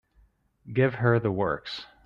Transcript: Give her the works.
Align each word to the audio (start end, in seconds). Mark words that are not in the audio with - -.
Give 0.73 0.95
her 0.95 1.19
the 1.19 1.31
works. 1.31 1.85